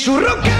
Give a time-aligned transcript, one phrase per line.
[0.00, 0.59] Si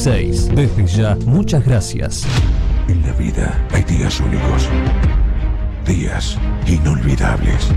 [0.01, 0.55] 716.
[0.55, 2.25] Desde ya, muchas gracias.
[2.87, 4.67] En la vida hay días únicos,
[5.85, 7.69] días inolvidables,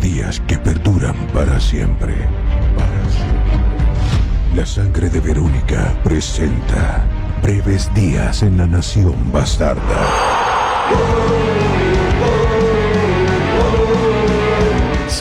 [0.00, 2.14] días que perduran para siempre.
[2.76, 3.50] Para siempre.
[4.54, 7.04] La sangre de Verónica presenta
[7.42, 9.80] breves días en la nación bastarda.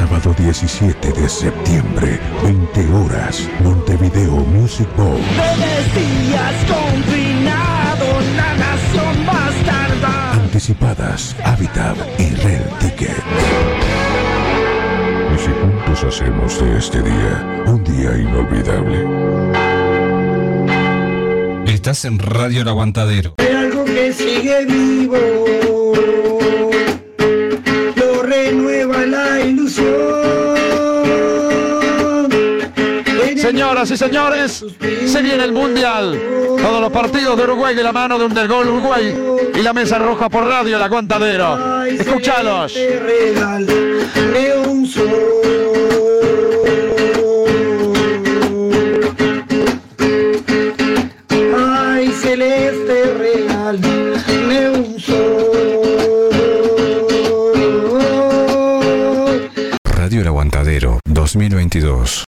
[0.10, 5.20] Sábado 17 de septiembre, 20 horas, Montevideo Music Bowl.
[5.94, 10.32] días combinado, la nación bastarda.
[10.34, 13.24] Anticipadas, Habitat y Rel Ticket.
[15.36, 19.06] Y si juntos hacemos de este día un día inolvidable.
[21.72, 23.36] Estás en Radio El Aguantadero.
[23.38, 25.18] Hay algo que sigue vivo,
[33.80, 34.66] Señoras y señores,
[35.06, 36.20] se viene el Mundial.
[36.62, 39.16] Todos los partidos de Uruguay de la mano de un del gol Uruguay
[39.56, 41.86] y la mesa roja por radio El Aguantadero.
[41.86, 42.76] Escuchalos.
[51.58, 53.80] Ay, celeste real,
[54.46, 55.40] me un sol.
[59.96, 62.29] Radio El Aguantadero 2022.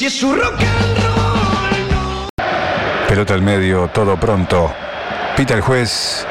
[0.01, 2.27] Si es su rock and roll no.
[3.07, 4.73] Pelota al medio, todo pronto.
[5.37, 6.25] Pita el juez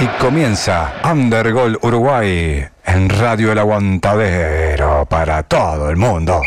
[0.00, 6.42] y comienza Undergol Uruguay en Radio El Aguantadero para todo el mundo.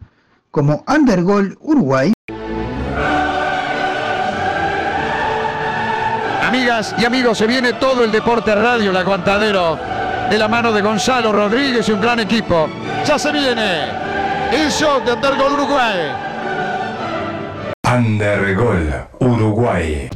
[0.52, 2.12] como Undergol Uruguay.
[6.98, 9.78] Y amigos, se viene todo el deporte radio, el aguantadero,
[10.30, 12.70] de la mano de Gonzalo Rodríguez y un gran equipo.
[13.06, 13.86] Ya se viene
[14.54, 15.98] el show de Undergol Uruguay.
[17.84, 20.10] Undergol Uruguay.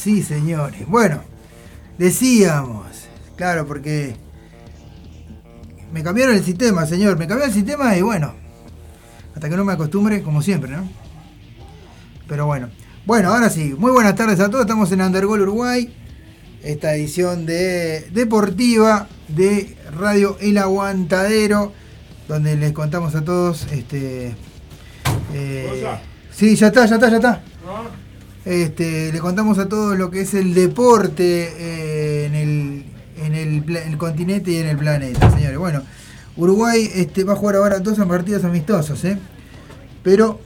[0.00, 0.86] Sí, señores.
[0.86, 1.22] Bueno,
[1.98, 2.86] decíamos,
[3.36, 4.16] claro, porque
[5.92, 7.18] me cambiaron el sistema, señor.
[7.18, 8.32] Me cambió el sistema y bueno,
[9.34, 10.88] hasta que no me acostumbre, como siempre, ¿no?
[12.26, 12.70] Pero bueno,
[13.06, 14.62] Bueno, ahora sí, muy buenas tardes a todos.
[14.62, 15.92] Estamos en Undergol Uruguay,
[16.62, 21.72] esta edición de deportiva de Radio El Aguantadero,
[22.28, 23.66] donde les contamos a todos.
[23.72, 24.34] Este,
[25.34, 25.84] eh,
[26.30, 27.42] sí, ya está, ya está, ya está.
[28.44, 32.84] Este, le contamos a todos lo que es el deporte eh, en, el,
[33.24, 35.58] en el, continente y en el planeta, señores.
[35.58, 35.82] Bueno,
[36.36, 39.18] Uruguay este, va a jugar ahora dos partidos amistosos, ¿eh?
[40.02, 40.40] Pero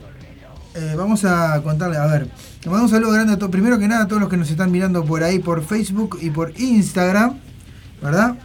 [0.75, 3.87] eh, vamos a contarle, a ver, le mandamos un saludo grande a todos, primero que
[3.87, 7.39] nada a todos los que nos están mirando por ahí, por Facebook y por Instagram,
[8.03, 8.37] ¿verdad?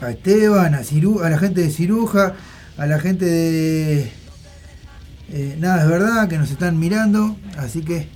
[0.00, 2.34] A Esteban, a, Ciru- a la gente de Ciruja,
[2.78, 4.12] a la gente de...
[5.32, 8.08] eh, nada, es verdad, que nos están mirando, así que...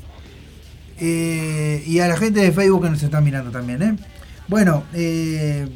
[0.99, 3.97] eh, y a la gente de Facebook que nos están mirando también, ¿eh?
[4.49, 5.69] Bueno, eh,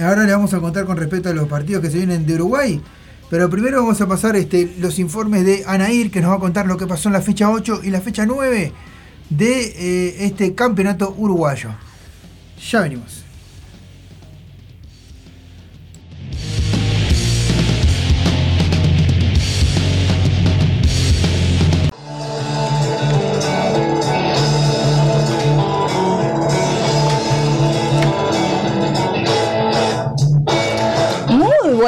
[0.00, 2.80] ahora le vamos a contar con respecto a los partidos que se vienen de Uruguay.
[3.30, 6.66] Pero primero vamos a pasar este, los informes de Anair, que nos va a contar
[6.66, 8.72] lo que pasó en la fecha 8 y la fecha 9
[9.30, 11.70] de este campeonato uruguayo.
[12.70, 13.21] Ya venimos.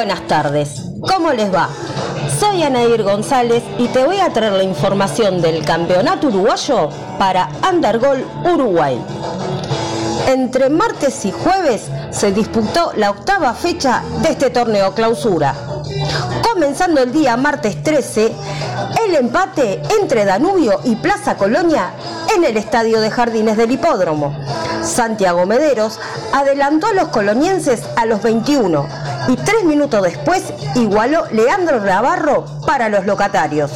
[0.05, 1.67] Buenas tardes, ¿cómo les va?
[2.39, 8.23] Soy Anair González y te voy a traer la información del campeonato uruguayo para Undergol
[8.43, 9.03] Uruguay.
[10.27, 15.55] Entre martes y jueves se disputó la octava fecha de este torneo clausura.
[16.53, 18.31] Comenzando el día martes 13,
[19.07, 21.93] el empate entre Danubio y Plaza Colonia
[22.35, 24.37] en el estadio de Jardines del Hipódromo.
[24.83, 25.99] Santiago Mederos
[26.31, 30.43] adelantó a los colonienses a los 21 y tres minutos después
[30.75, 33.71] igualó Leandro Navarro para los locatarios.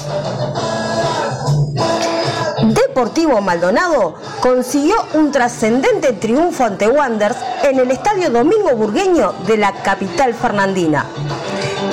[2.62, 9.72] Deportivo Maldonado consiguió un trascendente triunfo ante Wanderers en el Estadio Domingo Burgueño de la
[9.72, 11.06] capital fernandina.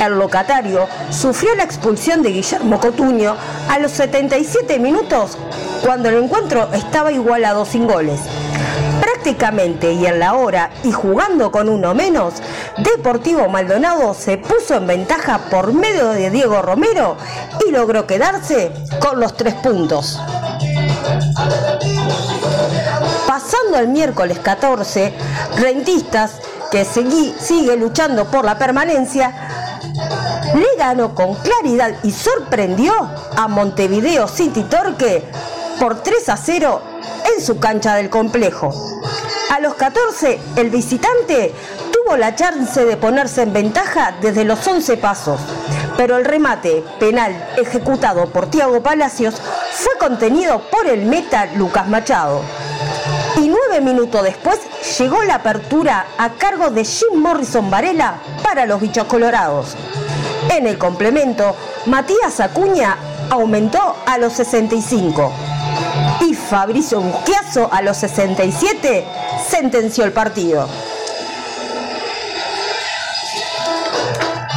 [0.05, 3.37] El locatario sufrió la expulsión de Guillermo Cotuño
[3.69, 5.39] a los 77 minutos
[5.83, 8.21] cuando el encuentro estaba igualado sin goles.
[9.29, 12.35] Y en la hora y jugando con uno menos,
[12.79, 17.17] Deportivo Maldonado se puso en ventaja por medio de Diego Romero
[17.67, 20.21] y logró quedarse con los tres puntos.
[23.27, 25.13] Pasando al miércoles 14,
[25.57, 26.37] Rentistas,
[26.71, 29.35] que sigue luchando por la permanencia,
[30.55, 32.93] le ganó con claridad y sorprendió
[33.37, 35.29] a Montevideo City Torque
[35.81, 36.96] por 3 a 0
[37.37, 38.73] en su cancha del complejo.
[39.51, 41.53] A los 14, el visitante
[41.93, 45.41] tuvo la chance de ponerse en ventaja desde los 11 pasos,
[45.97, 49.35] pero el remate penal ejecutado por Tiago Palacios
[49.73, 52.43] fue contenido por el meta Lucas Machado.
[53.37, 54.59] Y nueve minutos después
[54.99, 59.77] llegó la apertura a cargo de Jim Morrison Varela para los bichos colorados.
[60.51, 61.55] En el complemento,
[61.87, 62.97] Matías Acuña
[63.31, 65.33] aumentó a los 65
[66.21, 69.05] y Fabricio Busquiazo a los 67
[69.49, 70.69] sentenció el partido.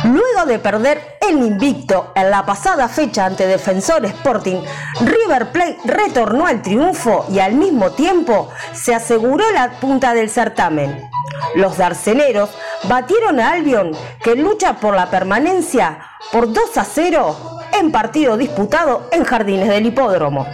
[0.03, 4.61] Luego de perder el invicto en la pasada fecha ante Defensor Sporting,
[5.01, 11.09] River Plate retornó al triunfo y al mismo tiempo se aseguró la punta del certamen.
[11.55, 12.51] Los darceneros
[12.83, 13.91] batieron a Albion,
[14.23, 15.99] que lucha por la permanencia,
[16.31, 20.47] por 2 a 0 en partido disputado en Jardines del Hipódromo.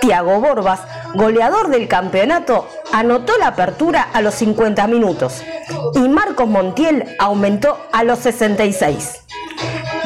[0.00, 0.80] Tiago Borbas,
[1.14, 5.42] goleador del campeonato, anotó la apertura a los 50 minutos
[5.94, 9.20] y Marcos Montiel aumentó a los 66.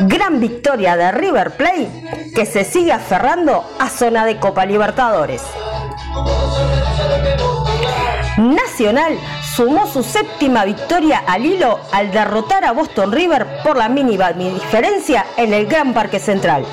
[0.01, 1.89] Gran victoria de River Plate
[2.35, 5.43] que se sigue aferrando a zona de Copa Libertadores.
[8.37, 9.19] Nacional
[9.57, 15.25] sumó su séptima victoria al hilo al derrotar a Boston River por la mínima diferencia
[15.39, 16.67] en el Gran Parque Central.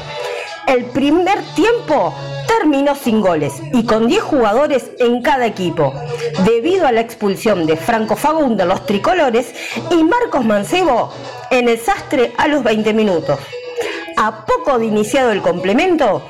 [0.67, 2.13] El primer tiempo
[2.45, 5.93] terminó sin goles y con 10 jugadores en cada equipo,
[6.43, 9.53] debido a la expulsión de Franco Fagundo los tricolores
[9.89, 11.13] y Marcos Mancebo
[11.51, 13.39] en el sastre a los 20 minutos.
[14.17, 16.21] A poco de iniciado el complemento,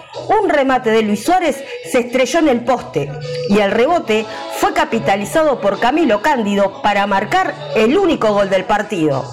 [0.42, 3.12] un remate de Luis Suárez se estrelló en el poste
[3.50, 4.26] y el rebote
[4.58, 9.26] fue capitalizado por Camilo Cándido para marcar el único gol del partido.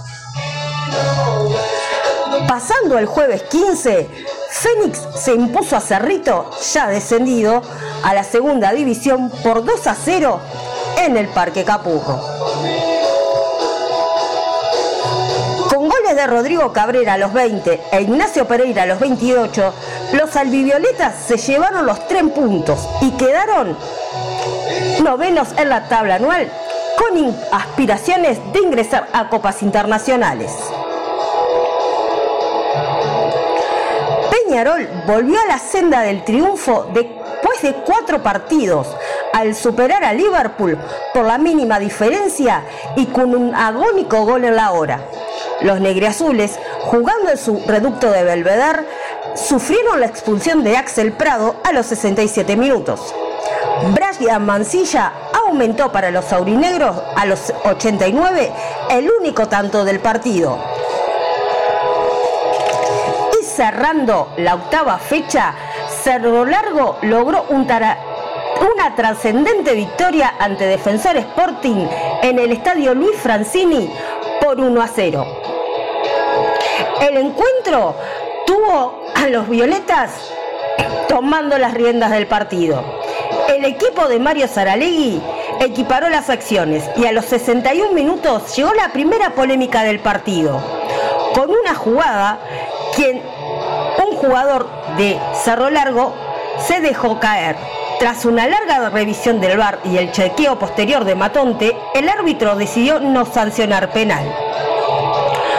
[2.48, 4.08] Pasando el jueves 15,
[4.50, 7.62] Fénix se impuso a Cerrito, ya descendido,
[8.02, 10.40] a la segunda división por 2 a 0
[11.04, 12.20] en el Parque Capurro.
[16.26, 19.74] Rodrigo Cabrera a los 20 e Ignacio Pereira a los 28,
[20.12, 23.76] los albivioletas se llevaron los tres puntos y quedaron
[25.02, 26.50] novenos en la tabla anual
[26.98, 30.52] con aspiraciones de ingresar a copas internacionales.
[34.30, 38.88] Peñarol volvió a la senda del triunfo después de cuatro partidos
[39.32, 40.78] al superar a Liverpool
[41.14, 42.64] por la mínima diferencia
[42.96, 45.00] y con un agónico gol en la hora.
[45.62, 48.86] Los negriazules, jugando en su reducto de Belvedere,
[49.36, 53.14] sufrieron la expulsión de Axel Prado a los 67 minutos.
[53.94, 55.12] Brian Mancilla
[55.46, 58.52] aumentó para los aurinegros a los 89
[58.90, 60.58] el único tanto del partido.
[63.40, 65.54] Y cerrando la octava fecha,
[66.02, 67.98] Cerro Largo logró un tara-
[68.60, 71.86] una trascendente victoria ante Defensor Sporting
[72.22, 73.90] en el estadio Luis Francini
[74.40, 75.26] por 1 a 0.
[77.00, 77.94] El encuentro
[78.46, 80.10] tuvo a los violetas
[81.08, 82.82] tomando las riendas del partido.
[83.48, 85.20] El equipo de Mario Saralegui
[85.60, 90.60] equiparó las acciones y a los 61 minutos llegó la primera polémica del partido.
[91.34, 92.38] Con una jugada,
[92.94, 93.22] quien
[94.04, 96.14] un jugador de Cerro Largo
[96.66, 97.56] se dejó caer.
[97.98, 102.98] Tras una larga revisión del VAR y el chequeo posterior de Matonte, el árbitro decidió
[103.00, 104.24] no sancionar penal.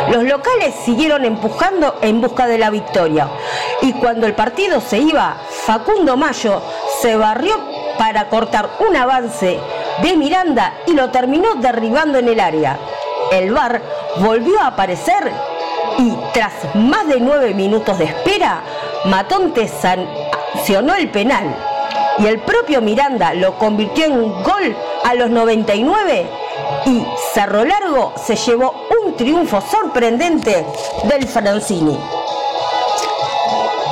[0.10, 3.30] Los locales siguieron empujando en busca de la victoria
[3.82, 6.62] y cuando el partido se iba, Facundo Mayo
[7.00, 7.54] se barrió
[7.98, 9.60] para cortar un avance
[10.02, 12.78] de Miranda y lo terminó derribando en el área.
[13.32, 13.82] El VAR
[14.18, 15.32] volvió a aparecer
[16.00, 18.62] y tras más de nueve minutos de espera,
[19.06, 19.68] Matonte
[20.54, 21.56] sancionó el penal
[22.20, 26.26] y el propio Miranda lo convirtió en un gol a los 99
[26.86, 30.66] y Cerro Largo se llevó un triunfo sorprendente
[31.04, 31.98] del Francini.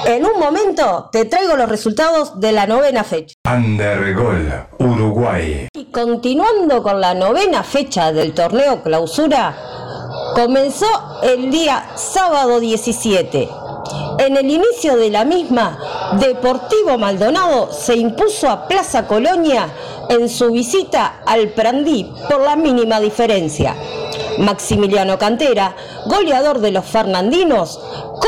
[0.05, 3.35] En un momento te traigo los resultados de la novena fecha.
[3.47, 5.67] Undergol, Uruguay.
[5.73, 9.55] Y continuando con la novena fecha del torneo clausura,
[10.33, 10.87] comenzó
[11.21, 13.49] el día sábado 17.
[14.17, 15.77] En el inicio de la misma,
[16.19, 19.67] Deportivo Maldonado se impuso a Plaza Colonia
[20.09, 23.75] en su visita al Prandí por la mínima diferencia.
[24.39, 27.79] Maximiliano Cantera, goleador de los fernandinos,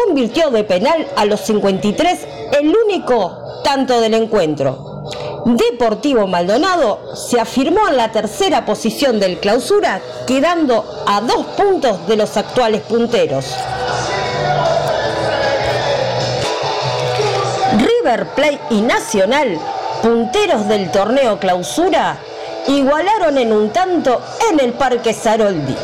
[0.05, 2.27] convirtió de penal a los 53
[2.59, 5.03] el único tanto del encuentro.
[5.45, 12.15] Deportivo Maldonado se afirmó en la tercera posición del clausura, quedando a dos puntos de
[12.15, 13.45] los actuales punteros.
[18.03, 18.27] River
[18.71, 19.59] y Nacional,
[20.01, 22.17] punteros del torneo clausura,
[22.67, 25.75] igualaron en un tanto en el Parque Saroldi.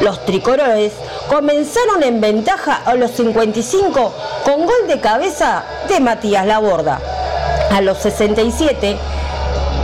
[0.00, 0.92] Los tricolores
[1.28, 7.00] comenzaron en ventaja a los 55 con gol de cabeza de Matías Laborda.
[7.70, 8.96] A los 67,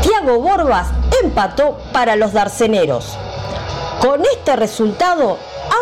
[0.02, 0.88] Thiago Borbas
[1.22, 3.18] empató para los darceneros.
[4.00, 5.36] Con este resultado,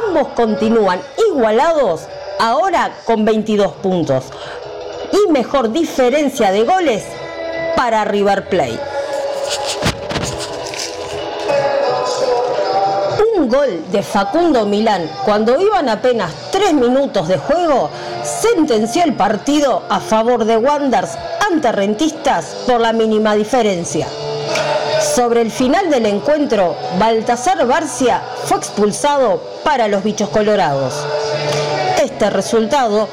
[0.04, 2.02] ambos continúan igualados
[2.40, 4.24] ahora con 22 puntos
[5.12, 7.04] y mejor diferencia de goles
[7.76, 8.80] para River Plate.
[13.36, 17.90] Un gol de Facundo Milán cuando iban apenas 3 minutos de juego
[18.24, 21.10] sentenció el partido a favor de Wanders
[21.50, 24.08] ante Rentistas por la mínima diferencia.
[25.14, 30.94] Sobre el final del encuentro, Baltasar Barcia fue expulsado para los bichos colorados.
[32.02, 33.08] Este resultado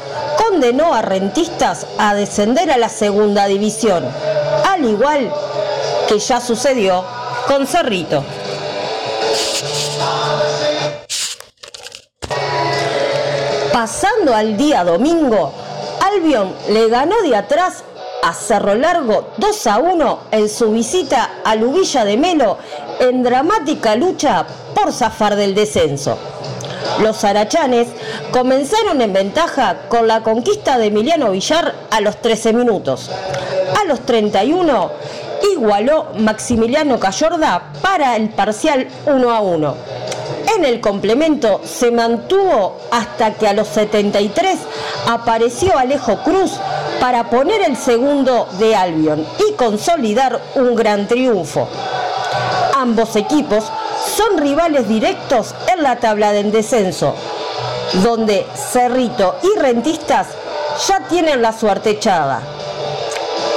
[0.54, 4.06] condenó a Rentistas a descender a la segunda división,
[4.70, 5.34] al igual
[6.08, 7.04] que ya sucedió
[7.48, 8.24] con Cerrito.
[13.74, 15.52] Pasando al día domingo,
[16.06, 17.84] Albion le ganó de atrás
[18.22, 22.60] a Cerro Largo 2 a 1 en su visita a Lubilla de Melo
[23.00, 26.16] en dramática lucha por zafar del descenso.
[27.00, 27.88] Los arachanes
[28.32, 33.10] comenzaron en ventaja con la conquista de Emiliano Villar a los 13 minutos.
[33.80, 34.91] A los 31
[35.54, 39.76] igualó Maximiliano Cayorda para el parcial 1 a 1.
[40.56, 44.60] En el complemento se mantuvo hasta que a los 73
[45.08, 46.54] apareció Alejo Cruz
[47.00, 51.67] para poner el segundo de Albion y consolidar un gran triunfo.
[52.76, 53.65] Ambos equipos
[54.06, 57.16] son rivales directos en la tabla del descenso,
[58.04, 60.28] donde Cerrito y Rentistas
[60.88, 62.42] ya tienen la suerte echada.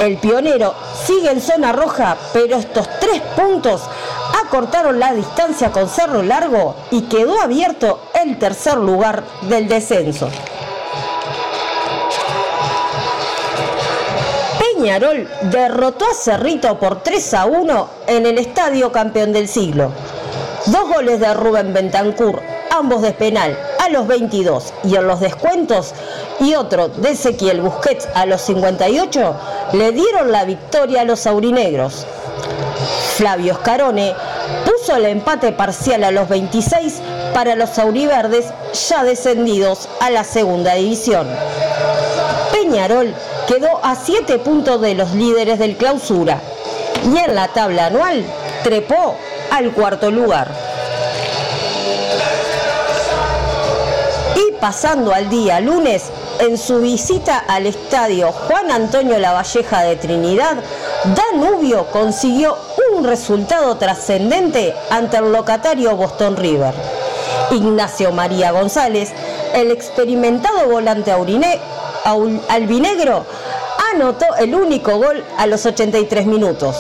[0.01, 0.75] El pionero
[1.07, 3.83] sigue en zona roja, pero estos tres puntos
[4.45, 10.29] acortaron la distancia con Cerro Largo y quedó abierto el tercer lugar del descenso.
[14.59, 19.91] Peñarol derrotó a Cerrito por 3 a 1 en el estadio campeón del siglo.
[20.67, 22.43] Dos goles de Rubén Bentancur,
[22.77, 25.95] ambos de penal, a los 22 y en los descuentos,
[26.41, 29.37] y otro de Ezequiel Busquets a los 58,
[29.75, 32.05] le dieron la victoria a los aurinegros.
[33.17, 34.13] Flavio Scarone
[34.65, 37.01] puso el empate parcial a los 26
[37.33, 38.47] para los auriverdes
[38.89, 41.29] ya descendidos a la segunda división.
[42.51, 43.15] Peñarol
[43.47, 46.41] quedó a 7 puntos de los líderes del clausura
[47.05, 48.25] y en la tabla anual
[48.65, 49.15] trepó
[49.57, 50.49] al cuarto lugar.
[54.37, 56.05] Y pasando al día lunes,
[56.41, 60.57] en su visita al estadio Juan Antonio Lavalleja de Trinidad,
[61.05, 62.57] Danubio consiguió
[62.95, 66.75] un resultado trascendente ante el locatario Boston River.
[67.51, 69.11] Ignacio María González,
[69.55, 73.25] el experimentado volante aul- albinegro,
[73.95, 76.77] anotó el único gol a los 83 minutos,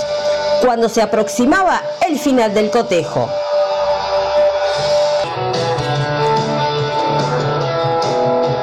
[0.62, 3.28] cuando se aproximaba el final del cotejo.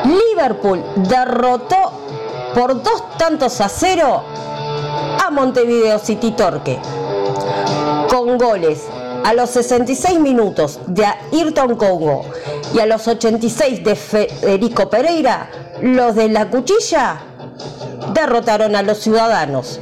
[0.05, 1.91] Liverpool derrotó
[2.53, 4.23] por dos tantos a cero
[5.25, 6.79] a Montevideo City Torque,
[8.09, 8.83] con goles
[9.23, 12.25] a los 66 minutos de Ayrton Congo
[12.73, 15.49] y a los 86 de Federico Pereira,
[15.81, 17.21] los de la cuchilla
[18.13, 19.79] derrotaron a los ciudadanos.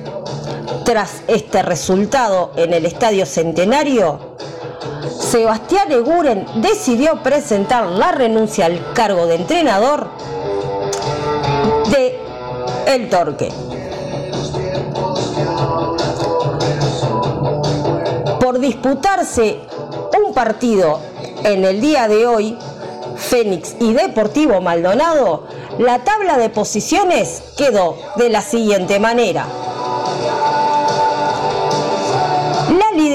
[0.92, 4.20] Tras este resultado en el Estadio Centenario,
[5.22, 10.10] Sebastián Eguren decidió presentar la renuncia al cargo de entrenador
[11.92, 12.20] de
[12.88, 13.54] El Torque.
[18.42, 19.62] Por disputarse
[20.26, 21.00] un partido
[21.46, 22.58] en el día de hoy,
[23.16, 25.46] Fénix y Deportivo Maldonado,
[25.80, 29.46] la tabla de posiciones quedó de la siguiente manera.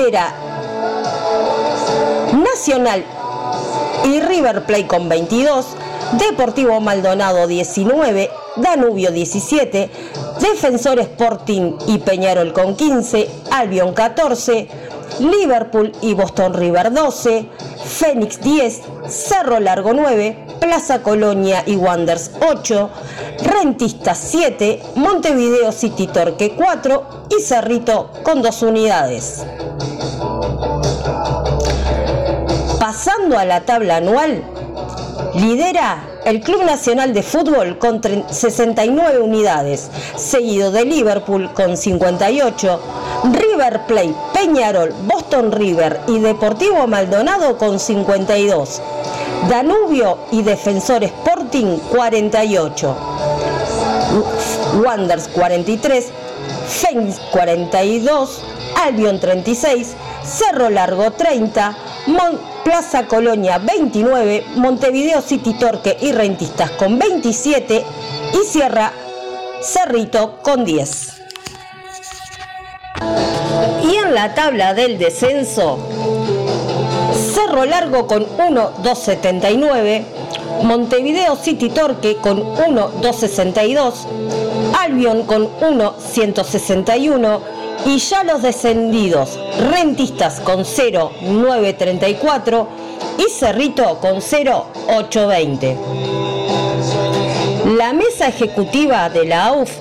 [0.07, 0.33] Lidera
[2.33, 3.05] Nacional
[4.05, 5.66] y River Plate con 22,
[6.12, 9.90] Deportivo Maldonado 19, Danubio 17,
[10.40, 14.69] Defensor Sporting y Peñarol con 15, Albion 14,
[15.19, 17.49] Liverpool y Boston River 12,
[17.85, 22.90] Fénix 10, Cerro Largo 9, Plaza Colonia y Wanders 8,
[23.42, 29.45] Rentistas 7, Montevideo City Torque 4 y Cerrito con 2 unidades.
[32.79, 34.42] Pasando a la tabla anual,
[35.35, 42.81] lidera el Club Nacional de Fútbol con 69 unidades, seguido de Liverpool con 58,
[43.33, 48.83] River Plate, Peñarol, Boston River y Deportivo Maldonado con 52,
[49.49, 52.96] Danubio y Defensor Sporting 48,
[54.85, 56.07] Wanders 43,
[56.68, 58.42] Fénix 42,
[58.85, 59.94] Albion 36,
[60.25, 67.85] Cerro Largo 30, Mon- Plaza Colonia 29, Montevideo City Torque y Rentistas con 27
[68.33, 68.92] y cierra
[69.62, 71.12] Cerrito con 10.
[73.85, 75.79] Y en la tabla del descenso,
[77.37, 80.07] Cerro Largo con 1,279,
[80.62, 84.07] Montevideo City Torque con 1,262,
[84.81, 87.40] Albion con 1,161
[87.85, 89.38] y ya los descendidos,
[89.70, 92.68] Rentistas con 0,934
[93.18, 95.77] y Cerrito con 0,820.
[97.77, 99.72] La mesa ejecutiva de la AUF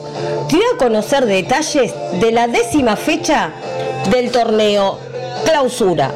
[0.49, 3.53] dio a conocer detalles de la décima fecha
[4.11, 4.99] del torneo
[5.45, 6.11] Clausura.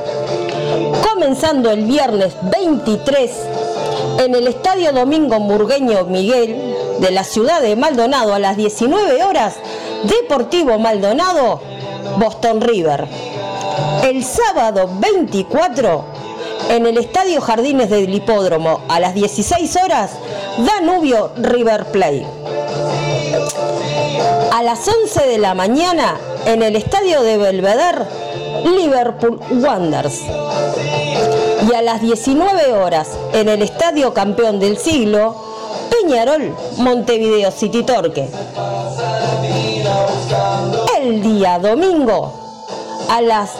[1.20, 3.32] Comenzando el viernes 23
[4.20, 9.56] en el Estadio Domingo Murgueño Miguel de la ciudad de Maldonado a las 19 horas,
[10.04, 11.60] Deportivo Maldonado,
[12.18, 13.06] Boston River.
[14.02, 16.06] El sábado 24
[16.70, 20.12] en el Estadio Jardines del Hipódromo a las 16 horas,
[20.58, 22.26] Danubio River Plate.
[24.54, 28.06] A las 11 de la mañana en el Estadio de Belvedere,
[28.64, 30.22] Liverpool Wanderers.
[31.70, 35.36] Y a las 19 horas en el Estadio Campeón del Siglo,
[35.90, 38.28] Peñarol Montevideo City Torque.
[41.00, 42.34] El día domingo
[43.10, 43.52] a las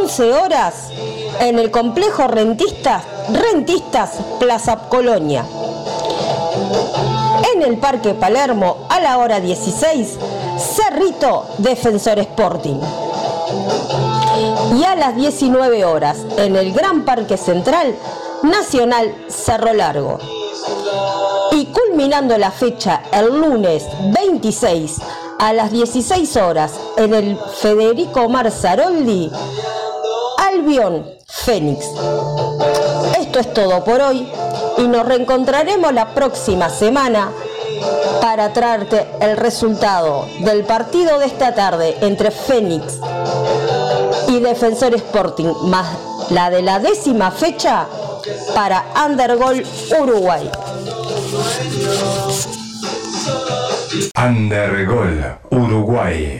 [0.00, 0.74] 11 horas
[1.40, 5.44] en el complejo Rentistas, Rentistas Plaza Colonia.
[7.54, 10.18] En el Parque Palermo a la hora 16,
[10.58, 12.80] Cerrito Defensor Sporting.
[14.76, 17.94] Y a las 19 horas en el Gran Parque Central,
[18.42, 20.18] Nacional Cerro Largo.
[21.52, 24.96] Y culminando la fecha el lunes 26
[25.38, 29.30] a las 16 horas en el Federico Marzaroldi,
[30.38, 31.86] Albion Fénix.
[33.18, 34.28] Esto es todo por hoy
[34.76, 37.30] y nos reencontraremos la próxima semana
[38.20, 42.98] para traerte el resultado del partido de esta tarde entre Fénix
[44.28, 45.86] y Defensor Sporting, más
[46.30, 47.86] la de la décima fecha
[48.54, 49.64] para Undergol
[49.98, 50.50] Uruguay.
[54.16, 56.38] Undergol, Uruguay.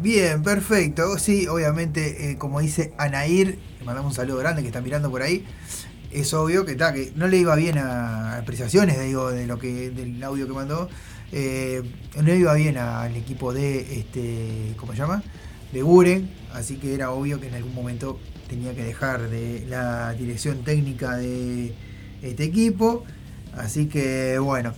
[0.00, 1.18] Bien, perfecto.
[1.18, 3.58] Sí, obviamente, eh, como dice Anair,
[3.88, 5.46] mandamos un saludo grande que está mirando por ahí.
[6.12, 9.90] Es obvio que, ta, que no le iba bien a apreciaciones, digo, de lo que,
[9.90, 10.88] del audio que mandó.
[11.32, 11.82] Eh,
[12.22, 14.74] no iba bien al equipo de este.
[14.76, 15.22] ¿Cómo se llama?
[15.72, 16.30] De Guren.
[16.52, 21.16] Así que era obvio que en algún momento tenía que dejar de la dirección técnica
[21.16, 21.74] de
[22.22, 23.04] este equipo.
[23.54, 24.74] Así que bueno.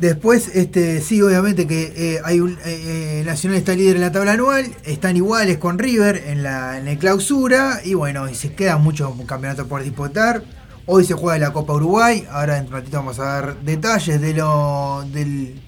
[0.00, 4.10] Después, este, sí, obviamente que eh, hay un, eh, eh, Nacional está líder en la
[4.10, 8.54] tabla anual, están iguales con River en la, en la clausura y bueno, y se
[8.54, 10.42] quedan muchos campeonatos por disputar.
[10.86, 14.32] Hoy se juega la Copa Uruguay, ahora en un ratito vamos a dar detalles de
[14.32, 15.60] lo del-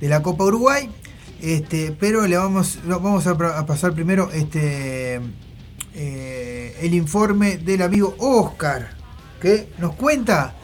[0.00, 0.88] de la Copa Uruguay.
[1.42, 5.20] Este, pero le vamos, vamos a, pasar primero este
[5.94, 8.90] el informe del amigo Oscar,
[9.42, 10.54] que nos cuenta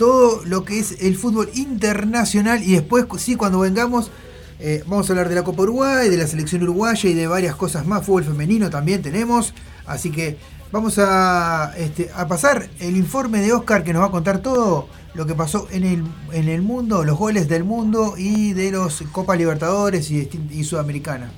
[0.00, 4.10] todo lo que es el fútbol internacional y después, sí, cuando vengamos,
[4.58, 7.54] eh, vamos a hablar de la Copa Uruguay, de la selección uruguaya y de varias
[7.54, 8.06] cosas más.
[8.06, 9.52] Fútbol femenino también tenemos.
[9.84, 10.38] Así que
[10.72, 14.88] vamos a, este, a pasar el informe de Oscar que nos va a contar todo
[15.12, 19.02] lo que pasó en el, en el mundo, los goles del mundo y de los
[19.12, 21.30] Copa Libertadores y, y Sudamericana.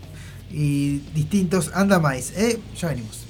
[0.52, 2.32] Y distintos andamais.
[2.36, 2.60] ¿eh?
[2.80, 3.26] Ya venimos.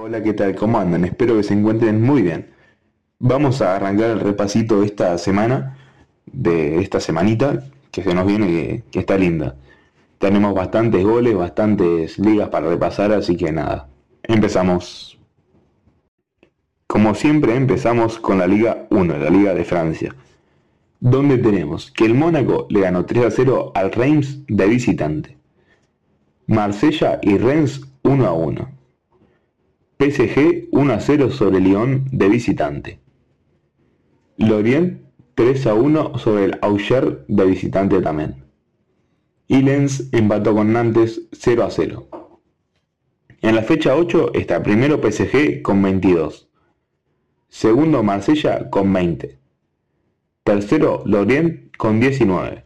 [0.00, 0.54] Hola, ¿qué tal?
[0.54, 1.04] ¿Cómo andan?
[1.04, 2.50] Espero que se encuentren muy bien.
[3.18, 5.76] Vamos a arrancar el repasito de esta semana,
[6.24, 9.56] de esta semanita que se nos viene, que, está linda.
[10.18, 13.88] Tenemos bastantes goles, bastantes ligas para repasar, así que nada,
[14.22, 15.18] empezamos.
[16.86, 20.14] Como siempre, empezamos con la Liga 1, la Liga de Francia,
[21.00, 25.36] donde tenemos que el Mónaco le ganó 3 a 0 al Reims de visitante.
[26.46, 28.77] Marsella y Rennes 1 a 1.
[30.00, 33.00] PSG 1 a 0 sobre Lyon de visitante.
[34.36, 35.00] Lorient
[35.34, 38.44] 3 a 1 sobre el Auxerre de visitante también.
[39.48, 42.08] Y Lens empató con Nantes 0 a 0.
[43.40, 46.48] En la fecha 8 está primero PSG con 22.
[47.48, 49.36] Segundo Marsella con 20.
[50.44, 52.64] Tercero Lorient con 19.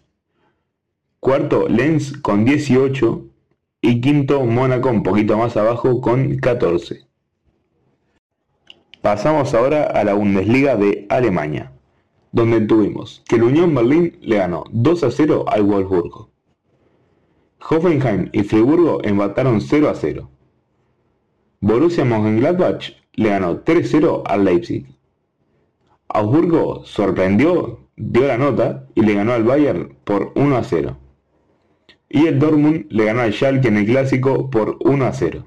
[1.18, 3.24] Cuarto Lens con 18.
[3.80, 7.10] Y quinto Mónaco un poquito más abajo con 14.
[9.02, 11.72] Pasamos ahora a la Bundesliga de Alemania,
[12.30, 16.30] donde tuvimos que el Unión Berlín le ganó 2 a 0 al Wolfsburgo.
[17.68, 20.30] Hoffenheim y Friburgo empataron 0 a 0.
[21.60, 24.86] Borussia Mönchengladbach le ganó 3 a 0 al Leipzig.
[26.06, 30.96] Augsburgo sorprendió, dio la nota y le ganó al Bayern por 1 a 0.
[32.08, 35.44] Y el Dortmund le ganó al Schalke en el clásico por 1 a 0.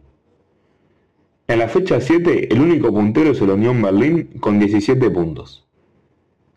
[1.48, 5.68] En la fecha 7, el único puntero es el Unión Berlín con 17 puntos.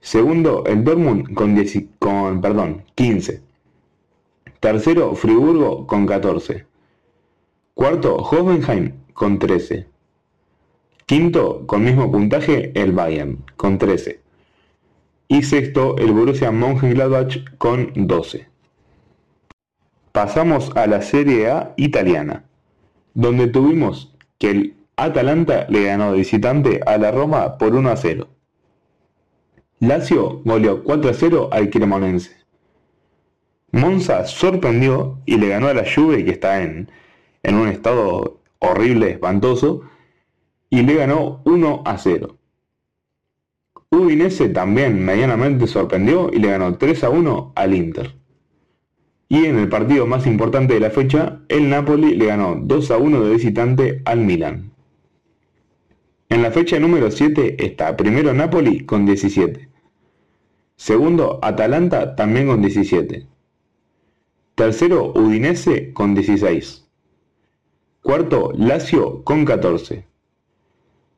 [0.01, 3.43] Segundo, el Dortmund con, 10 con perdón, 15.
[4.61, 6.65] Tercero, Friburgo con 14.
[7.75, 9.87] Cuarto, Hoffenheim con 13.
[11.05, 14.21] Quinto, con mismo puntaje, el Bayern con 13.
[15.29, 18.49] Y sexto, el Borussia Mönchengladbach con 12.
[20.13, 22.45] Pasamos a la Serie A italiana,
[23.13, 27.97] donde tuvimos que el Atalanta le ganó de visitante a la Roma por 1 a
[27.97, 28.29] 0.
[29.79, 32.33] Lazio goleó 4 a 0 al Cremonense.
[33.71, 36.91] Monza sorprendió y le ganó a la Juve que está en,
[37.45, 39.83] en un estado horrible, espantoso,
[40.69, 42.37] y le ganó 1 a 0.
[43.91, 48.17] Udinese también medianamente sorprendió y le ganó 3 a 1 al Inter.
[49.29, 52.97] Y en el partido más importante de la fecha, el Napoli le ganó 2 a
[52.97, 54.73] 1 de visitante al Milan.
[56.31, 59.67] En la fecha número 7 está primero Napoli con 17.
[60.77, 63.27] Segundo Atalanta también con 17.
[64.55, 66.87] Tercero Udinese con 16.
[68.03, 70.05] Cuarto Lazio con 14.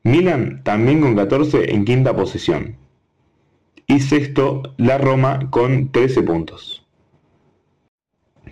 [0.05, 2.77] Milan también con 14 en quinta posición.
[3.89, 6.87] Y sexto la Roma con 13 puntos.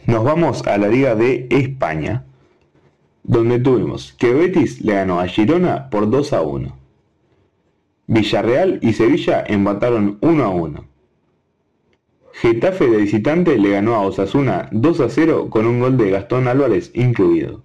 [0.07, 2.25] Nos vamos a la Liga de España,
[3.29, 6.77] donde tuvimos que Betis le ganó a Girona por 2 a 1.
[8.07, 10.85] Villarreal y Sevilla empataron 1 a 1.
[12.33, 16.49] Getafe de visitante le ganó a Osasuna 2 a 0 con un gol de Gastón
[16.49, 17.63] Álvarez incluido.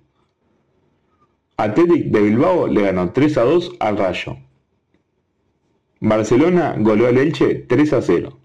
[1.56, 4.38] Athletic de Bilbao le ganó 3 a 2 al Rayo.
[6.02, 8.38] Barcelona goleó al Elche 3 a 0.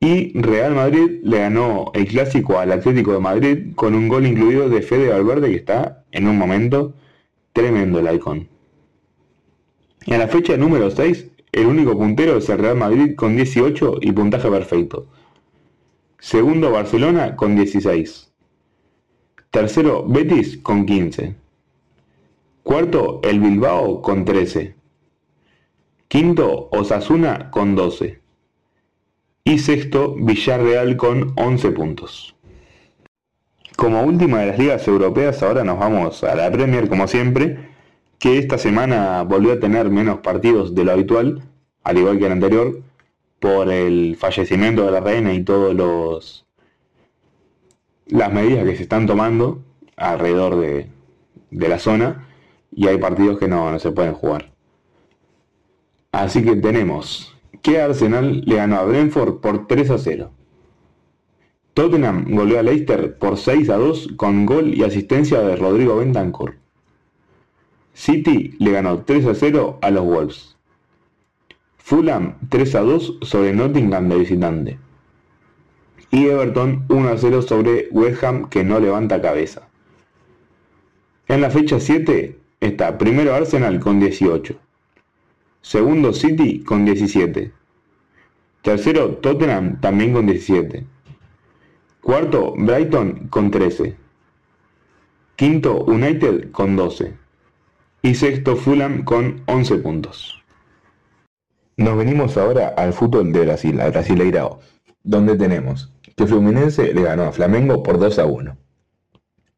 [0.00, 4.68] Y Real Madrid le ganó el clásico al Atlético de Madrid con un gol incluido
[4.68, 6.94] de Fede Valverde que está en un momento
[7.52, 8.48] tremendo el icon.
[10.06, 14.12] En la fecha número 6, el único puntero es el Real Madrid con 18 y
[14.12, 15.06] puntaje perfecto.
[16.18, 18.32] Segundo Barcelona con 16.
[19.50, 21.34] Tercero Betis con 15.
[22.62, 24.74] Cuarto el Bilbao con 13.
[26.06, 28.20] Quinto Osasuna con 12.
[29.48, 32.36] Y sexto Villarreal con 11 puntos.
[33.76, 37.70] Como última de las ligas europeas, ahora nos vamos a la Premier como siempre,
[38.18, 41.44] que esta semana volvió a tener menos partidos de lo habitual,
[41.82, 42.82] al igual que el anterior,
[43.40, 46.44] por el fallecimiento de la reina y todos los
[48.04, 49.62] las medidas que se están tomando
[49.96, 50.90] alrededor de,
[51.50, 52.28] de la zona
[52.70, 54.50] y hay partidos que no, no se pueden jugar.
[56.12, 60.30] Así que tenemos que Arsenal le ganó a Brentford por 3 a 0.
[61.74, 66.56] Tottenham goleó a Leicester por 6 a 2 con gol y asistencia de Rodrigo Bentancur.
[67.94, 70.56] City le ganó 3 a 0 a los Wolves.
[71.76, 74.78] Fulham 3 a 2 sobre Nottingham de visitante.
[76.10, 79.68] Y Everton 1 a 0 sobre West Ham que no levanta cabeza.
[81.28, 84.58] En la fecha 7 está primero Arsenal con 18.
[85.68, 87.52] Segundo City con 17.
[88.62, 90.86] Tercero Tottenham también con 17.
[92.00, 93.94] Cuarto Brighton con 13.
[95.36, 97.12] Quinto United con 12.
[98.00, 100.42] Y sexto Fulham con 11 puntos.
[101.76, 104.60] Nos venimos ahora al fútbol de Brasil, al Brasileirao,
[105.02, 108.56] donde tenemos que Fluminense le ganó a Flamengo por 2 a 1.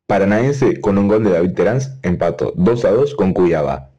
[0.09, 3.90] Paranaense con un gol de David Terán empató 2 a 2 con Cuyaba.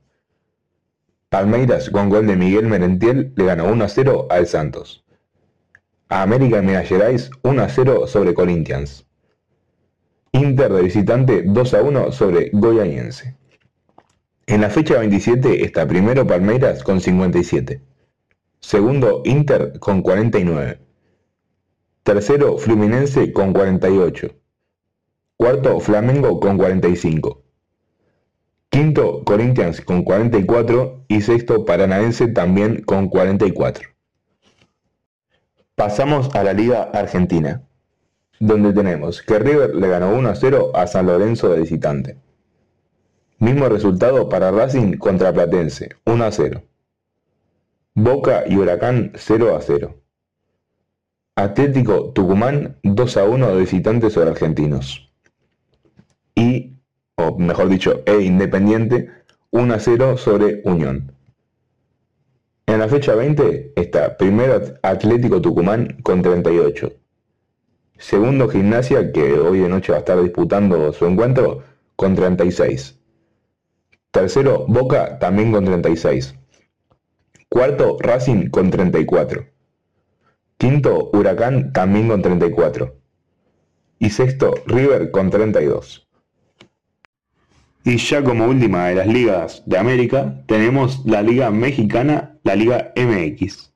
[1.31, 5.05] Palmeiras con gol de Miguel Merentiel le ganó 1 a 0 al Santos.
[6.09, 9.07] A América Minas Gerais 1 a 0 sobre Corinthians.
[10.33, 13.37] Inter de visitante 2 a 1 sobre Goianiense.
[14.45, 17.81] En la fecha 27 está primero Palmeiras con 57.
[18.59, 20.81] Segundo Inter con 49.
[22.03, 24.35] Tercero Fluminense con 48.
[25.37, 27.40] Cuarto Flamengo con 45.
[28.71, 33.89] Quinto Corinthians con 44 y sexto Paranaense también con 44.
[35.75, 37.63] Pasamos a la Liga Argentina,
[38.39, 42.17] donde tenemos que River le ganó 1 a 0 a San Lorenzo de visitante.
[43.39, 46.63] Mismo resultado para Racing contra Platense, 1 a 0.
[47.93, 50.01] Boca y Huracán 0 a 0.
[51.35, 55.11] Atlético Tucumán 2 a 1 de visitantes sobre argentinos.
[56.35, 56.77] Y,
[57.37, 59.09] mejor dicho, E Independiente
[59.51, 61.11] 1 a 0 sobre Unión.
[62.65, 66.93] En la fecha 20 está primero Atlético Tucumán con 38.
[67.97, 71.63] Segundo Gimnasia, que hoy de noche va a estar disputando su encuentro,
[71.95, 72.99] con 36.
[74.11, 76.35] Tercero Boca también con 36.
[77.47, 79.45] Cuarto Racing con 34.
[80.57, 82.95] Quinto Huracán también con 34.
[83.99, 86.07] Y sexto River con 32.
[87.83, 92.93] Y ya como última de las ligas de América, tenemos la Liga Mexicana, la Liga
[92.95, 93.71] MX.